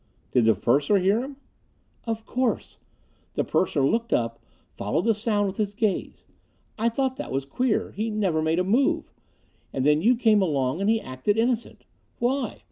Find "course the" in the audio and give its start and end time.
2.25-3.43